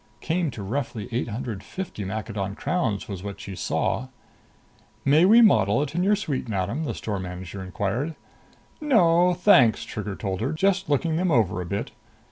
Came 0.19 0.49
to 0.49 0.63
roughly 0.63 1.07
eight 1.11 1.27
hundred 1.27 1.61
fifty 1.61 2.03
Maccadon 2.03 2.55
crowns, 2.55 3.07
was 3.07 3.21
what 3.21 3.39
she 3.39 3.55
saw. 3.55 4.07
"May 5.05 5.25
we 5.25 5.43
model 5.43 5.83
it 5.83 5.93
in 5.93 6.01
your 6.01 6.15
suite, 6.15 6.49
madam?" 6.49 6.85
the 6.85 6.95
store 6.95 7.19
manager 7.19 7.61
inquired. 7.61 8.15
"No, 8.81 9.35
thanks," 9.35 9.83
Trigger 9.83 10.15
told 10.15 10.41
her. 10.41 10.53
"Just 10.53 10.89
looking 10.89 11.17
them 11.17 11.29
over 11.29 11.61
a 11.61 11.67
bit." 11.67 11.91